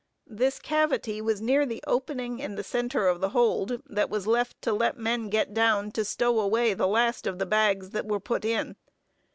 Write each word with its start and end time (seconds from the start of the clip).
This 0.25 0.57
cavity 0.57 1.21
was 1.21 1.41
near 1.43 1.63
the 1.63 1.83
opening 1.85 2.39
in 2.39 2.55
the 2.55 2.63
centre 2.63 3.07
of 3.07 3.21
the 3.21 3.29
hold, 3.29 3.83
that 3.85 4.09
was 4.09 4.25
left 4.25 4.59
to 4.63 4.73
let 4.73 4.97
men 4.97 5.29
get 5.29 5.53
down, 5.53 5.91
to 5.91 6.03
stow 6.03 6.39
away 6.39 6.73
the 6.73 6.87
last 6.87 7.27
of 7.27 7.37
the 7.37 7.45
bags 7.45 7.91
that 7.91 8.07
were 8.07 8.19
put 8.19 8.43
in. 8.43 8.77